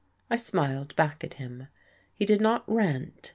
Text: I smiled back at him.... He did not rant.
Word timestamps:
I 0.31 0.35
smiled 0.35 0.95
back 0.95 1.23
at 1.23 1.35
him.... 1.35 1.67
He 2.15 2.25
did 2.25 2.41
not 2.41 2.63
rant. 2.65 3.29